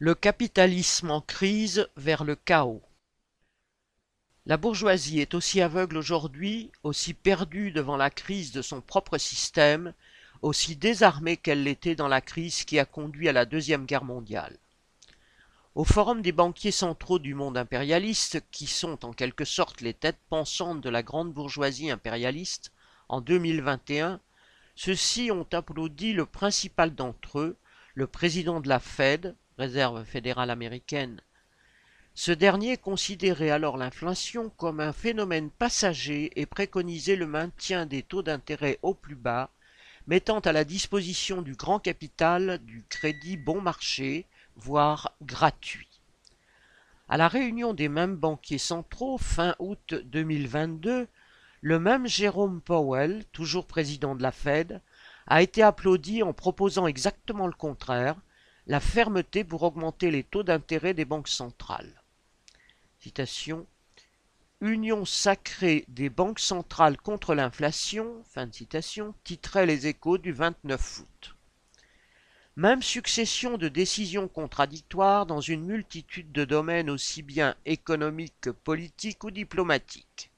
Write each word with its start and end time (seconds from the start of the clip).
Le 0.00 0.14
capitalisme 0.14 1.10
en 1.10 1.20
crise 1.20 1.88
vers 1.96 2.22
le 2.22 2.36
chaos. 2.36 2.82
La 4.46 4.56
bourgeoisie 4.56 5.18
est 5.18 5.34
aussi 5.34 5.60
aveugle 5.60 5.96
aujourd'hui, 5.96 6.70
aussi 6.84 7.14
perdue 7.14 7.72
devant 7.72 7.96
la 7.96 8.08
crise 8.08 8.52
de 8.52 8.62
son 8.62 8.80
propre 8.80 9.18
système, 9.18 9.92
aussi 10.40 10.76
désarmée 10.76 11.36
qu'elle 11.36 11.64
l'était 11.64 11.96
dans 11.96 12.06
la 12.06 12.20
crise 12.20 12.64
qui 12.64 12.78
a 12.78 12.84
conduit 12.84 13.28
à 13.28 13.32
la 13.32 13.44
Deuxième 13.44 13.86
Guerre 13.86 14.04
mondiale. 14.04 14.56
Au 15.74 15.82
forum 15.82 16.22
des 16.22 16.30
banquiers 16.30 16.70
centraux 16.70 17.18
du 17.18 17.34
monde 17.34 17.58
impérialiste, 17.58 18.40
qui 18.52 18.68
sont 18.68 19.04
en 19.04 19.12
quelque 19.12 19.44
sorte 19.44 19.80
les 19.80 19.94
têtes 19.94 20.20
pensantes 20.30 20.80
de 20.80 20.90
la 20.90 21.02
grande 21.02 21.32
bourgeoisie 21.32 21.90
impérialiste, 21.90 22.70
en 23.08 23.20
2021, 23.20 24.20
ceux-ci 24.76 25.32
ont 25.32 25.48
applaudi 25.52 26.12
le 26.12 26.24
principal 26.24 26.94
d'entre 26.94 27.40
eux, 27.40 27.56
le 27.94 28.06
président 28.06 28.60
de 28.60 28.68
la 28.68 28.78
Fed, 28.78 29.34
réserve 29.58 30.04
fédérale 30.04 30.50
américaine. 30.50 31.20
Ce 32.14 32.32
dernier 32.32 32.76
considérait 32.76 33.50
alors 33.50 33.76
l'inflation 33.76 34.50
comme 34.50 34.80
un 34.80 34.92
phénomène 34.92 35.50
passager 35.50 36.30
et 36.36 36.46
préconisait 36.46 37.16
le 37.16 37.26
maintien 37.26 37.84
des 37.84 38.02
taux 38.02 38.22
d'intérêt 38.22 38.78
au 38.82 38.94
plus 38.94 39.16
bas, 39.16 39.50
mettant 40.06 40.38
à 40.40 40.52
la 40.52 40.64
disposition 40.64 41.42
du 41.42 41.54
grand 41.54 41.80
capital 41.80 42.58
du 42.64 42.84
crédit 42.88 43.36
bon 43.36 43.60
marché, 43.60 44.26
voire 44.56 45.12
gratuit. 45.22 46.00
À 47.08 47.16
la 47.16 47.28
réunion 47.28 47.74
des 47.74 47.88
mêmes 47.88 48.16
banquiers 48.16 48.58
centraux 48.58 49.18
fin 49.18 49.54
août 49.58 49.94
2022, 50.04 51.08
le 51.60 51.78
même 51.78 52.06
Jérôme 52.06 52.60
Powell, 52.60 53.24
toujours 53.32 53.66
président 53.66 54.14
de 54.14 54.22
la 54.22 54.32
Fed, 54.32 54.80
a 55.26 55.42
été 55.42 55.62
applaudi 55.62 56.22
en 56.22 56.32
proposant 56.32 56.86
exactement 56.86 57.46
le 57.46 57.52
contraire, 57.52 58.16
la 58.68 58.80
fermeté 58.80 59.44
pour 59.44 59.62
augmenter 59.62 60.10
les 60.10 60.22
taux 60.22 60.42
d'intérêt 60.42 60.92
des 60.92 61.06
banques 61.06 61.28
centrales. 61.28 62.02
Union 64.60 65.04
sacrée 65.04 65.84
des 65.88 66.10
banques 66.10 66.40
centrales 66.40 66.98
contre 66.98 67.34
l'inflation, 67.34 68.22
titrait 69.24 69.66
les 69.66 69.86
échos 69.86 70.18
du 70.18 70.32
29 70.32 70.98
août. 70.98 71.34
Même 72.56 72.82
succession 72.82 73.56
de 73.56 73.68
décisions 73.68 74.28
contradictoires 74.28 75.26
dans 75.26 75.40
une 75.40 75.64
multitude 75.64 76.32
de 76.32 76.44
domaines 76.44 76.90
aussi 76.90 77.22
bien 77.22 77.54
économiques 77.64 78.34
que 78.40 78.50
politiques 78.50 79.24
ou 79.24 79.30
diplomatiques. 79.30 80.30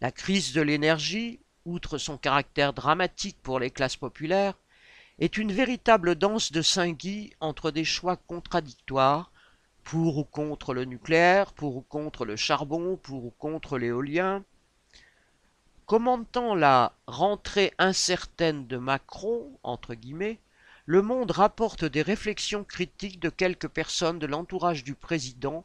La 0.00 0.12
crise 0.12 0.52
de 0.52 0.62
l'énergie, 0.62 1.40
outre 1.64 1.98
son 1.98 2.16
caractère 2.16 2.72
dramatique 2.72 3.36
pour 3.42 3.58
les 3.58 3.70
classes 3.70 3.96
populaires, 3.96 4.54
est 5.18 5.38
une 5.38 5.52
véritable 5.52 6.16
danse 6.16 6.52
de 6.52 6.62
Saint-Guy 6.62 7.32
entre 7.40 7.70
des 7.70 7.84
choix 7.84 8.16
contradictoires, 8.16 9.30
pour 9.84 10.18
ou 10.18 10.24
contre 10.24 10.74
le 10.74 10.84
nucléaire, 10.84 11.52
pour 11.52 11.76
ou 11.76 11.82
contre 11.82 12.24
le 12.24 12.36
charbon, 12.36 12.96
pour 12.96 13.24
ou 13.24 13.30
contre 13.38 13.78
l'éolien. 13.78 14.42
Commentant 15.86 16.54
la 16.54 16.94
rentrée 17.06 17.72
incertaine 17.78 18.66
de 18.66 18.78
Macron, 18.78 19.58
entre 19.62 19.94
guillemets, 19.94 20.40
le 20.86 21.02
Monde 21.02 21.30
rapporte 21.30 21.84
des 21.84 22.02
réflexions 22.02 22.64
critiques 22.64 23.20
de 23.20 23.28
quelques 23.28 23.68
personnes 23.68 24.18
de 24.18 24.26
l'entourage 24.26 24.84
du 24.84 24.94
président 24.94 25.64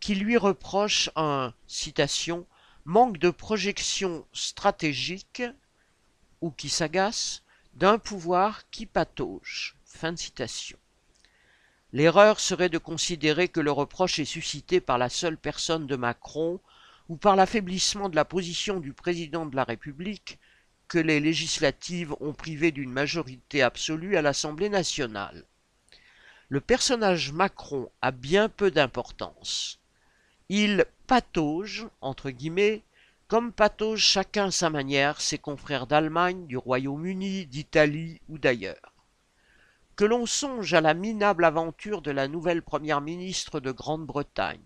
qui 0.00 0.14
lui 0.14 0.36
reprochent 0.36 1.10
un, 1.16 1.54
citation, 1.66 2.46
manque 2.84 3.18
de 3.18 3.30
projection 3.30 4.26
stratégique 4.32 5.42
ou 6.40 6.50
qui 6.50 6.68
s'agacent 6.68 7.43
d'un 7.76 7.98
pouvoir 7.98 8.70
qui 8.70 8.86
patauge. 8.86 9.76
Fin 9.84 10.12
de 10.12 10.18
citation. 10.18 10.78
L'erreur 11.92 12.40
serait 12.40 12.68
de 12.68 12.78
considérer 12.78 13.48
que 13.48 13.60
le 13.60 13.70
reproche 13.70 14.18
est 14.18 14.24
suscité 14.24 14.80
par 14.80 14.98
la 14.98 15.08
seule 15.08 15.36
personne 15.36 15.86
de 15.86 15.96
Macron 15.96 16.60
ou 17.08 17.16
par 17.16 17.36
l'affaiblissement 17.36 18.08
de 18.08 18.16
la 18.16 18.24
position 18.24 18.80
du 18.80 18.92
président 18.92 19.46
de 19.46 19.56
la 19.56 19.64
République 19.64 20.38
que 20.88 20.98
les 20.98 21.20
législatives 21.20 22.14
ont 22.20 22.32
privé 22.32 22.72
d'une 22.72 22.90
majorité 22.90 23.62
absolue 23.62 24.16
à 24.16 24.22
l'Assemblée 24.22 24.68
nationale. 24.68 25.44
Le 26.48 26.60
personnage 26.60 27.32
Macron 27.32 27.90
a 28.02 28.10
bien 28.10 28.48
peu 28.48 28.70
d'importance. 28.70 29.80
Il 30.48 30.84
patauge, 31.06 31.86
entre 32.00 32.30
guillemets, 32.30 32.82
comme 33.26 33.52
patauge 33.52 34.02
chacun 34.02 34.50
sa 34.50 34.68
manière 34.68 35.20
ses 35.20 35.38
confrères 35.38 35.86
d'Allemagne, 35.86 36.46
du 36.46 36.56
Royaume-Uni, 36.56 37.46
d'Italie 37.46 38.20
ou 38.28 38.38
d'ailleurs. 38.38 38.92
Que 39.96 40.04
l'on 40.04 40.26
songe 40.26 40.74
à 40.74 40.80
la 40.80 40.92
minable 40.92 41.44
aventure 41.44 42.02
de 42.02 42.10
la 42.10 42.28
nouvelle 42.28 42.62
première 42.62 43.00
ministre 43.00 43.60
de 43.60 43.70
Grande-Bretagne. 43.70 44.60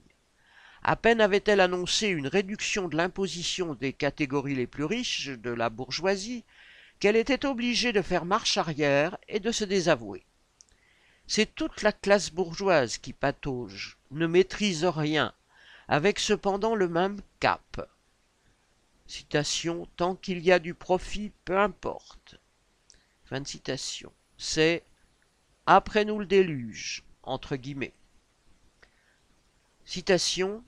À 0.82 0.96
peine 0.96 1.20
avait-elle 1.20 1.60
annoncé 1.60 2.08
une 2.08 2.26
réduction 2.26 2.88
de 2.88 2.96
l'imposition 2.96 3.74
des 3.74 3.92
catégories 3.92 4.54
les 4.54 4.66
plus 4.66 4.84
riches 4.84 5.28
de 5.28 5.50
la 5.50 5.70
bourgeoisie 5.70 6.44
qu'elle 6.98 7.16
était 7.16 7.46
obligée 7.46 7.92
de 7.92 8.02
faire 8.02 8.24
marche 8.24 8.56
arrière 8.56 9.18
et 9.28 9.38
de 9.38 9.52
se 9.52 9.64
désavouer. 9.64 10.24
C'est 11.26 11.54
toute 11.54 11.82
la 11.82 11.92
classe 11.92 12.30
bourgeoise 12.30 12.98
qui 12.98 13.12
patauge, 13.12 13.98
ne 14.10 14.26
maîtrise 14.26 14.84
rien, 14.84 15.32
avec 15.86 16.18
cependant 16.18 16.74
le 16.74 16.88
même 16.88 17.20
cap. 17.38 17.88
Tant 19.96 20.14
qu'il 20.14 20.40
y 20.40 20.52
a 20.52 20.58
du 20.58 20.74
profit, 20.74 21.32
peu 21.44 21.58
importe. 21.58 22.36
C'est 24.36 24.84
Après 25.66 26.04
nous 26.04 26.18
le 26.18 26.26
déluge, 26.26 27.04
entre 27.22 27.56
guillemets. 27.56 27.92
Citation 29.84 30.62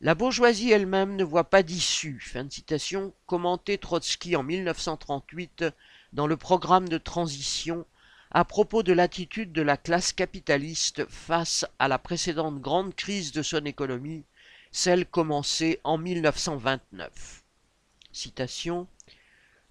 La 0.00 0.14
bourgeoisie 0.14 0.72
elle-même 0.72 1.16
ne 1.16 1.24
voit 1.24 1.50
pas 1.50 1.62
d'issue. 1.62 2.20
Fin 2.20 2.44
de 2.44 2.52
citation. 2.52 3.12
Commenté 3.26 3.78
Trotsky 3.78 4.36
en 4.36 4.42
1938 4.42 5.64
dans 6.12 6.26
le 6.26 6.36
programme 6.36 6.88
de 6.88 6.98
transition 6.98 7.86
à 8.32 8.44
propos 8.44 8.82
de 8.82 8.92
l'attitude 8.92 9.52
de 9.52 9.62
la 9.62 9.76
classe 9.76 10.12
capitaliste 10.12 11.04
face 11.08 11.66
à 11.78 11.88
la 11.88 11.98
précédente 11.98 12.60
grande 12.60 12.94
crise 12.94 13.32
de 13.32 13.42
son 13.42 13.64
économie, 13.64 14.24
celle 14.70 15.04
commencée 15.04 15.80
en 15.82 15.98
1929. 15.98 17.39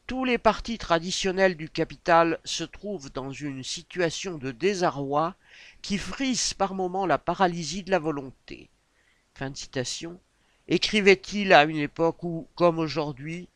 Tous 0.07 0.25
les 0.25 0.37
partis 0.37 0.77
traditionnels 0.77 1.55
du 1.55 1.69
capital 1.69 2.39
se 2.43 2.63
trouvent 2.63 3.11
dans 3.11 3.31
une 3.31 3.63
situation 3.63 4.37
de 4.37 4.51
désarroi 4.51 5.35
qui 5.81 5.97
frise 5.97 6.53
par 6.53 6.73
moments 6.73 7.05
la 7.05 7.17
paralysie 7.17 7.83
de 7.83 7.91
la 7.91 7.99
volonté. 7.99 8.69
Écrivait-il 10.67 11.53
à 11.53 11.63
une 11.63 11.77
époque 11.77 12.23
où, 12.23 12.47
comme 12.55 12.79
aujourd'hui, 12.79 13.49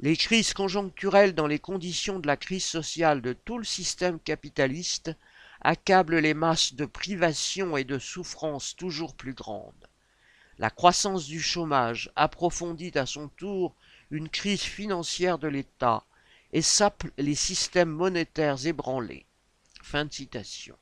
les 0.00 0.16
crises 0.16 0.54
conjoncturelles 0.54 1.34
dans 1.34 1.46
les 1.46 1.58
conditions 1.58 2.18
de 2.18 2.26
la 2.26 2.36
crise 2.36 2.64
sociale 2.64 3.20
de 3.20 3.32
tout 3.32 3.58
le 3.58 3.64
système 3.64 4.18
capitaliste 4.20 5.10
accablent 5.60 6.18
les 6.18 6.34
masses 6.34 6.74
de 6.74 6.84
privations 6.84 7.76
et 7.76 7.84
de 7.84 7.98
souffrances 7.98 8.76
toujours 8.76 9.14
plus 9.14 9.34
grandes. 9.34 9.88
La 10.58 10.70
croissance 10.70 11.26
du 11.26 11.40
chômage 11.40 12.10
approfondit 12.14 12.92
à 12.94 13.06
son 13.06 13.28
tour 13.28 13.74
une 14.10 14.28
crise 14.28 14.62
financière 14.62 15.38
de 15.38 15.48
l'État 15.48 16.04
et 16.52 16.62
sape 16.62 17.04
les 17.18 17.34
systèmes 17.34 17.90
monétaires 17.90 18.64
ébranlés. 18.64 19.26
Fin 19.82 20.04
de 20.04 20.12
citation. 20.12 20.76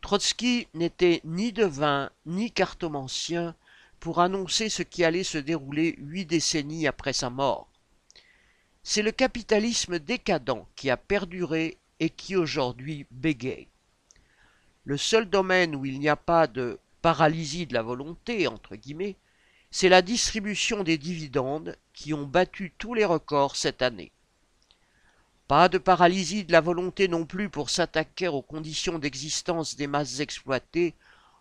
Trotsky 0.00 0.66
n'était 0.72 1.20
ni 1.24 1.52
devin 1.52 2.10
ni 2.24 2.50
cartomancien 2.50 3.54
pour 4.00 4.20
annoncer 4.20 4.70
ce 4.70 4.82
qui 4.82 5.04
allait 5.04 5.24
se 5.24 5.36
dérouler 5.36 5.94
huit 5.98 6.24
décennies 6.24 6.86
après 6.86 7.12
sa 7.12 7.28
mort. 7.28 7.68
C'est 8.82 9.02
le 9.02 9.12
capitalisme 9.12 9.98
décadent 9.98 10.64
qui 10.74 10.88
a 10.88 10.96
perduré 10.96 11.76
et 11.98 12.08
qui 12.08 12.34
aujourd'hui 12.34 13.06
bégaye. 13.10 13.68
Le 14.84 14.96
seul 14.96 15.28
domaine 15.28 15.76
où 15.76 15.84
il 15.84 16.00
n'y 16.00 16.08
a 16.08 16.16
pas 16.16 16.46
de 16.46 16.78
paralysie 17.02 17.66
de 17.66 17.74
la 17.74 17.82
volonté, 17.82 18.46
entre 18.46 18.76
guillemets, 18.76 19.16
c'est 19.70 19.88
la 19.88 20.02
distribution 20.02 20.82
des 20.82 20.98
dividendes 20.98 21.76
qui 21.92 22.12
ont 22.12 22.26
battu 22.26 22.72
tous 22.76 22.94
les 22.94 23.04
records 23.04 23.56
cette 23.56 23.82
année. 23.82 24.12
Pas 25.46 25.68
de 25.68 25.78
paralysie 25.78 26.44
de 26.44 26.52
la 26.52 26.60
volonté 26.60 27.08
non 27.08 27.24
plus 27.24 27.48
pour 27.48 27.70
s'attaquer 27.70 28.28
aux 28.28 28.42
conditions 28.42 28.98
d'existence 28.98 29.76
des 29.76 29.86
masses 29.86 30.20
exploitées, 30.20 30.94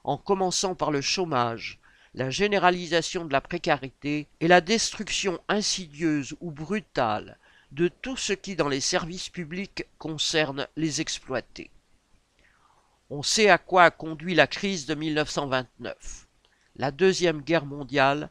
en 0.03 0.17
commençant 0.17 0.75
par 0.75 0.91
le 0.91 1.01
chômage, 1.01 1.79
la 2.13 2.29
généralisation 2.29 3.25
de 3.25 3.33
la 3.33 3.41
précarité 3.41 4.27
et 4.39 4.47
la 4.47 4.61
destruction 4.61 5.39
insidieuse 5.47 6.35
ou 6.41 6.51
brutale 6.51 7.37
de 7.71 7.87
tout 7.87 8.17
ce 8.17 8.33
qui 8.33 8.55
dans 8.55 8.67
les 8.67 8.81
services 8.81 9.29
publics 9.29 9.85
concerne 9.99 10.67
les 10.75 11.01
exploités. 11.01 11.69
On 13.11 13.23
sait 13.23 13.49
à 13.49 13.57
quoi 13.57 13.85
a 13.85 13.91
conduit 13.91 14.35
la 14.35 14.45
crise 14.45 14.85
de 14.85 14.93
1929, 14.93 16.27
la 16.75 16.91
Deuxième 16.91 17.41
Guerre 17.41 17.65
mondiale, 17.65 18.29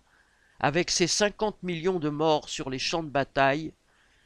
avec 0.61 0.91
ses 0.91 1.09
50 1.09 1.65
millions 1.65 1.99
de 1.99 2.09
morts 2.09 2.49
sur 2.49 2.71
les 2.71 2.79
champs 2.79 3.03
de 3.03 3.11
bataille, 3.11 3.73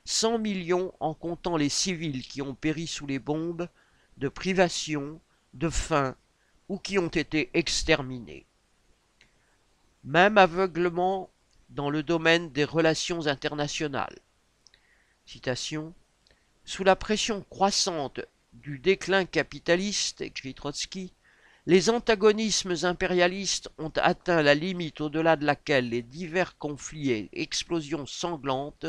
100 0.05 0.39
millions 0.39 0.93
en 1.01 1.15
comptant 1.15 1.57
les 1.57 1.71
civils 1.71 2.27
qui 2.27 2.43
ont 2.43 2.55
péri 2.55 2.87
sous 2.87 3.07
les 3.07 3.19
bombes, 3.19 3.67
de 4.19 4.29
privations, 4.29 5.21
de 5.55 5.71
faim 5.71 6.17
ou 6.69 6.79
qui 6.79 6.99
ont 6.99 7.09
été 7.09 7.49
exterminés. 7.55 8.45
Même 10.05 10.37
aveuglement 10.37 11.31
dans 11.71 11.89
le 11.89 12.03
domaine 12.03 12.51
des 12.51 12.65
relations 12.65 13.27
internationales. 13.27 14.19
Sous 16.65 16.85
la 16.85 16.97
pression 16.97 17.43
croissante 17.49 18.21
du 18.53 18.79
déclin 18.79 19.25
capitaliste, 19.25 20.21
écrit 20.21 20.55
Trotsky, 20.55 21.13
les 21.67 21.91
antagonismes 21.91 22.75
impérialistes 22.83 23.71
ont 23.79 23.93
atteint 23.97 24.43
la 24.43 24.55
limite 24.55 25.01
au-delà 25.01 25.37
de 25.37 25.45
laquelle 25.45 25.89
les 25.89 26.03
divers 26.03 26.59
conflits 26.59 27.11
et 27.11 27.31
explosions 27.33 28.07
sanglantes 28.07 28.87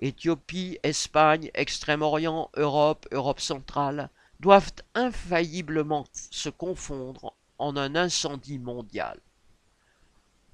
Éthiopie, 0.00 0.78
Espagne, 0.82 1.50
Extrême-Orient, 1.54 2.50
Europe, 2.54 3.06
Europe 3.10 3.40
centrale 3.40 4.10
doivent 4.40 4.72
infailliblement 4.94 6.06
se 6.12 6.48
confondre 6.48 7.34
en 7.58 7.76
un 7.76 7.96
incendie 7.96 8.60
mondial. 8.60 9.18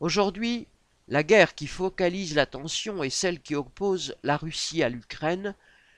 Aujourd'hui, 0.00 0.67
la 1.08 1.23
guerre 1.23 1.55
qui 1.55 1.67
focalise 1.67 2.35
l'attention 2.35 3.02
est 3.05 3.11
celle 3.11 3.41
qui 3.41 3.55
oppose 3.55 4.17
la 4.23 4.38
Russie 4.38 4.82
à 4.82 4.88
l'Ukraine, 4.88 5.55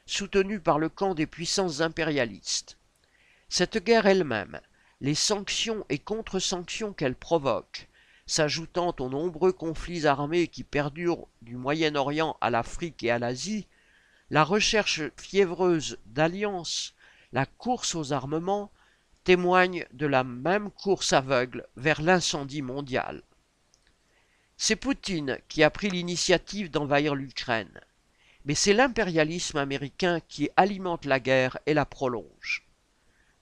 soutenue 0.07 0.61
par 0.61 0.79
le 0.79 0.89
camp 0.89 1.15
des 1.15 1.27
puissances 1.27 1.81
impérialistes. 1.81 2.79
Cette 3.49 3.79
guerre 3.79 4.07
elle-même, 4.07 4.61
les 5.01 5.15
sanctions 5.15 5.85
et 5.89 5.99
contre-sanctions 5.99 6.93
qu'elle 6.93 7.15
provoque, 7.15 7.89
s'ajoutant 8.27 8.95
aux 8.99 9.09
nombreux 9.09 9.53
conflits 9.53 10.07
armés 10.07 10.49
qui 10.49 10.65
perdurent 10.65 11.29
du 11.43 11.57
Moyen-Orient 11.57 12.37
à 12.41 12.51
l'Afrique 12.51 13.03
et 13.03 13.11
à 13.11 13.19
l'Asie, 13.19 13.67
la 14.31 14.43
recherche 14.43 15.03
fiévreuse 15.17 15.99
d'alliances, 16.07 16.95
la 17.33 17.47
course 17.47 17.95
aux 17.95 18.13
armements, 18.13 18.73
témoignent 19.25 19.87
de 19.93 20.07
la 20.07 20.25
même 20.25 20.71
course 20.71 21.13
aveugle 21.13 21.67
vers 21.77 22.01
l'incendie 22.01 22.63
mondial. 22.63 23.23
C'est 24.57 24.77
Poutine 24.77 25.39
qui 25.49 25.63
a 25.63 25.71
pris 25.71 25.91
l'initiative 25.91 26.71
d'envahir 26.71 27.15
l'Ukraine, 27.15 27.81
mais 28.47 28.55
c'est 28.55 28.73
l'impérialisme 28.73 29.59
américain 29.59 30.21
qui 30.29 30.49
alimente 30.57 31.05
la 31.05 31.19
guerre 31.19 31.59
et 31.67 31.75
la 31.75 31.85
prolonge. 31.85 32.65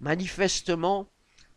Manifestement, 0.01 1.09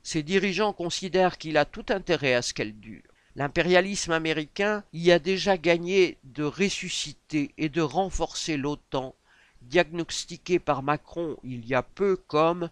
ses 0.03 0.21
dirigeants 0.21 0.73
considèrent 0.73 1.37
qu'il 1.37 1.57
a 1.57 1.63
tout 1.63 1.85
intérêt 1.89 2.33
à 2.33 2.41
ce 2.41 2.53
qu'elle 2.53 2.77
dure. 2.77 3.03
L'impérialisme 3.35 4.11
américain 4.11 4.83
y 4.91 5.11
a 5.11 5.19
déjà 5.19 5.57
gagné 5.57 6.17
de 6.25 6.43
ressusciter 6.43 7.53
et 7.57 7.69
de 7.69 7.81
renforcer 7.81 8.57
l'OTAN, 8.57 9.15
diagnostiqué 9.61 10.59
par 10.59 10.83
Macron 10.83 11.37
il 11.43 11.65
y 11.65 11.73
a 11.73 11.83
peu 11.83 12.17
comme, 12.17 12.69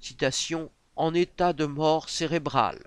citation, 0.00 0.70
en 0.96 1.12
état 1.12 1.52
de 1.52 1.66
mort 1.66 2.08
cérébrale. 2.08 2.82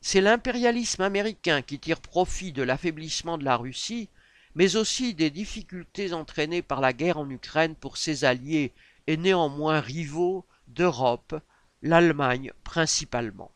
C'est 0.00 0.20
l'impérialisme 0.20 1.02
américain 1.02 1.62
qui 1.62 1.80
tire 1.80 2.00
profit 2.00 2.52
de 2.52 2.62
l'affaiblissement 2.62 3.38
de 3.38 3.44
la 3.44 3.56
Russie, 3.56 4.08
mais 4.54 4.76
aussi 4.76 5.14
des 5.14 5.30
difficultés 5.30 6.12
entraînées 6.12 6.62
par 6.62 6.80
la 6.80 6.92
guerre 6.92 7.18
en 7.18 7.28
Ukraine 7.30 7.74
pour 7.74 7.96
ses 7.96 8.24
alliés 8.24 8.72
et 9.06 9.16
néanmoins 9.16 9.80
rivaux 9.80 10.44
d'Europe 10.68 11.34
l'Allemagne 11.82 12.52
principalement. 12.64 13.52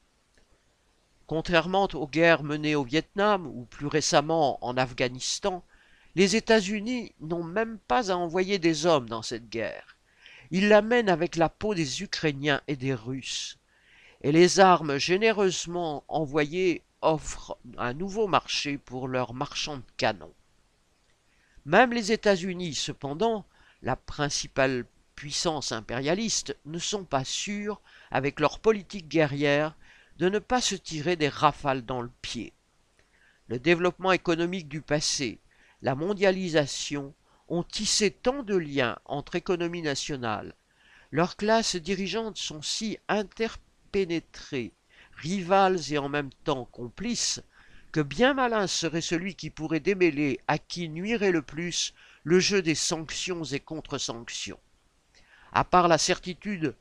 Contrairement 1.27 1.89
aux 1.95 2.07
guerres 2.07 2.43
menées 2.43 2.75
au 2.75 2.85
Vietnam 2.85 3.47
ou 3.47 3.65
plus 3.65 3.87
récemment 3.87 4.65
en 4.65 4.77
Afghanistan, 4.77 5.65
les 6.15 6.37
États-Unis 6.37 7.13
n'ont 7.21 7.43
même 7.43 7.79
pas 7.79 8.13
à 8.13 8.17
envoyer 8.17 8.59
des 8.59 8.87
hommes 8.87 9.09
dans 9.09 9.23
cette 9.23 9.49
guerre. 9.49 9.97
Ils 10.51 10.69
la 10.69 10.83
mènent 10.83 11.09
avec 11.09 11.37
la 11.37 11.49
peau 11.49 11.75
des 11.75 12.03
Ukrainiens 12.03 12.61
et 12.69 12.77
des 12.77 12.95
Russes. 12.95 13.59
Et 14.23 14.31
les 14.33 14.61
armes 14.61 14.99
généreusement 14.99 16.05
envoyées 16.09 16.83
offrent 17.03 17.59
un 17.79 17.95
nouveau 17.95 18.29
marché 18.29 18.79
pour 18.79 19.09
leurs 19.09 19.35
marchands 19.35 19.79
de 19.79 19.83
canons. 19.97 20.33
Même 21.65 21.93
les 21.93 22.13
États-Unis, 22.13 22.75
cependant, 22.75 23.47
la 23.83 23.97
principale 23.97 24.85
puissances 25.15 25.73
impérialistes 25.73 26.57
ne 26.65 26.79
sont 26.79 27.05
pas 27.05 27.25
sûrs, 27.25 27.81
avec 28.11 28.41
leur 28.41 28.59
politique 28.59 29.09
guerrière, 29.09 29.77
de 30.19 30.29
ne 30.29 30.39
pas 30.39 30.61
se 30.61 30.75
tirer 30.75 31.17
des 31.17 31.29
rafales 31.29 31.85
dans 31.85 32.03
le 32.03 32.11
pied. 32.23 32.53
Le 33.49 33.59
développement 33.59 34.13
économique 34.13 34.69
du 34.69 34.81
passé, 34.81 35.39
la 35.83 35.95
mondialisation 35.95 37.15
ont 37.49 37.63
tissé 37.63 38.11
tant 38.11 38.43
de 38.43 38.57
liens 38.57 38.99
entre 39.05 39.37
économies 39.37 39.83
nationales, 39.83 40.55
leurs 41.15 41.37
classes 41.37 41.77
dirigeantes 41.77 42.39
sont 42.39 42.61
si 42.61 42.99
interpénétrées, 43.09 44.73
rivales 45.13 45.93
et 45.93 45.99
en 45.99 46.09
même 46.09 46.33
temps 46.43 46.65
complices, 46.65 47.41
que 47.95 48.01
bien 48.01 48.35
malin 48.35 48.67
serait 48.67 49.01
celui 49.01 49.37
qui 49.37 49.51
pourrait 49.51 49.79
démêler 49.79 50.41
à 50.49 50.59
qui 50.59 50.89
nuirait 50.89 51.31
le 51.31 51.43
plus 51.43 51.95
le 52.25 52.41
jeu 52.41 52.61
des 52.61 52.75
sanctions 52.75 53.45
et 53.45 53.61
contre-sanctions 53.61 54.59
à 55.53 55.63
part 55.63 55.87
la 55.87 55.97
certitude 55.97 56.75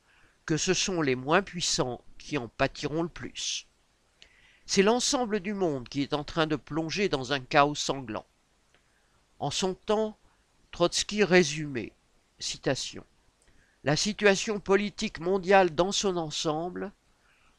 que 0.44 0.56
ce 0.56 0.74
sont 0.74 1.02
les 1.02 1.14
moins 1.14 1.40
puissants 1.40 2.02
qui 2.18 2.36
en 2.36 2.48
pâtiront 2.48 3.04
le 3.04 3.08
plus. 3.08 3.68
C'est 4.66 4.82
l'ensemble 4.82 5.38
du 5.38 5.54
monde 5.54 5.88
qui 5.88 6.02
est 6.02 6.14
en 6.14 6.24
train 6.24 6.48
de 6.48 6.56
plonger 6.56 7.08
dans 7.08 7.32
un 7.32 7.38
chaos 7.38 7.76
sanglant. 7.76 8.26
En 9.38 9.52
son 9.52 9.74
temps, 9.74 10.18
Trotsky 10.72 11.22
résumait, 11.22 11.92
citation, 12.40 13.04
la 13.84 13.94
situation 13.94 14.58
politique 14.58 15.20
mondiale 15.20 15.72
dans 15.76 15.92
son 15.92 16.16
ensemble, 16.16 16.90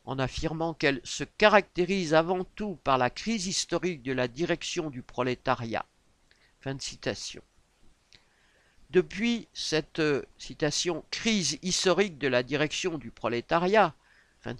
en 0.05 0.19
affirmant 0.19 0.73
qu'elle 0.73 1.01
se 1.03 1.23
caractérise 1.23 2.13
avant 2.13 2.43
tout 2.43 2.77
par 2.83 2.97
la 2.97 3.09
crise 3.09 3.47
historique 3.47 4.03
de 4.03 4.13
la 4.13 4.27
direction 4.27 4.89
du 4.89 5.01
prolétariat. 5.01 5.85
Depuis 8.89 9.47
cette 9.53 9.99
euh, 9.99 10.23
citation 10.37 11.03
crise 11.11 11.59
historique 11.61 12.17
de 12.17 12.27
la 12.27 12.43
direction 12.43 12.97
du 12.97 13.11
prolétariat, 13.11 13.93
fin 14.41 14.53
de 14.53 14.59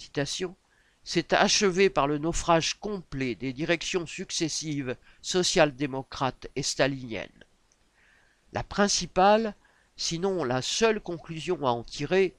s'est 1.03 1.33
achevée 1.33 1.89
par 1.89 2.07
le 2.07 2.18
naufrage 2.18 2.80
complet 2.80 3.36
des 3.36 3.53
directions 3.53 4.07
successives 4.07 4.97
social-démocrates 5.21 6.47
et 6.56 6.63
staliniennes. 6.63 7.44
La 8.53 8.63
principale, 8.63 9.56
sinon 9.95 10.44
la 10.44 10.62
seule 10.62 11.00
conclusion 11.00 11.65
à 11.68 11.69
en 11.69 11.83
tirer, 11.83 12.36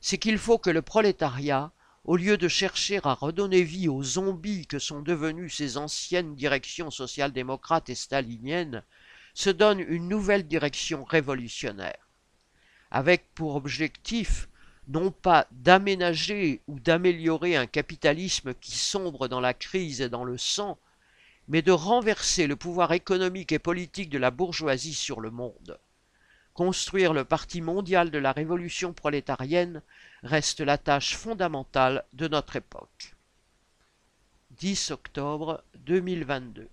c'est 0.00 0.18
qu'il 0.18 0.38
faut 0.38 0.58
que 0.58 0.70
le 0.70 0.82
prolétariat, 0.82 1.72
au 2.04 2.16
lieu 2.16 2.36
de 2.36 2.48
chercher 2.48 3.00
à 3.04 3.14
redonner 3.14 3.62
vie 3.62 3.88
aux 3.88 4.02
zombies 4.02 4.66
que 4.66 4.78
sont 4.78 5.02
devenues 5.02 5.50
ces 5.50 5.76
anciennes 5.76 6.34
directions 6.34 6.90
social-démocrates 6.90 7.90
et 7.90 7.94
staliniennes, 7.94 8.82
se 9.34 9.50
donne 9.50 9.80
une 9.80 10.08
nouvelle 10.08 10.46
direction 10.46 11.04
révolutionnaire, 11.04 12.08
avec 12.90 13.26
pour 13.34 13.54
objectif 13.54 14.48
non 14.88 15.12
pas 15.12 15.46
d'aménager 15.52 16.62
ou 16.66 16.80
d'améliorer 16.80 17.56
un 17.56 17.66
capitalisme 17.66 18.54
qui 18.54 18.76
sombre 18.76 19.28
dans 19.28 19.40
la 19.40 19.54
crise 19.54 20.00
et 20.00 20.08
dans 20.08 20.24
le 20.24 20.36
sang, 20.36 20.78
mais 21.46 21.62
de 21.62 21.72
renverser 21.72 22.46
le 22.46 22.56
pouvoir 22.56 22.92
économique 22.92 23.52
et 23.52 23.58
politique 23.58 24.10
de 24.10 24.18
la 24.18 24.30
bourgeoisie 24.30 24.94
sur 24.94 25.20
le 25.20 25.30
monde. 25.30 25.78
Construire 26.60 27.14
le 27.14 27.24
parti 27.24 27.62
mondial 27.62 28.10
de 28.10 28.18
la 28.18 28.32
révolution 28.32 28.92
prolétarienne 28.92 29.80
reste 30.22 30.60
la 30.60 30.76
tâche 30.76 31.16
fondamentale 31.16 32.04
de 32.12 32.28
notre 32.28 32.54
époque. 32.56 33.14
10 34.50 34.90
octobre 34.90 35.64
2022 35.76 36.68